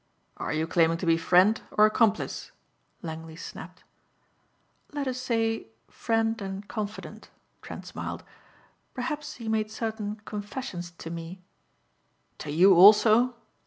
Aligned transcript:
"Are 0.37 0.51
you 0.51 0.65
claiming 0.65 0.97
to 0.97 1.05
be 1.05 1.15
friend 1.15 1.61
or 1.73 1.85
accomplice?" 1.85 2.51
Langley 3.03 3.35
snapped. 3.35 3.83
"Let 4.93 5.07
us 5.07 5.19
say 5.19 5.67
friend 5.91 6.41
and 6.41 6.67
confidant," 6.67 7.29
Trent 7.61 7.85
smiled. 7.85 8.23
"Perhaps 8.95 9.35
he 9.35 9.47
made 9.47 9.69
certain 9.69 10.15
confessions 10.25 10.89
to 10.97 11.11
me" 11.11 11.43
"To 12.39 12.49
you 12.49 12.73
also?" 12.73 13.35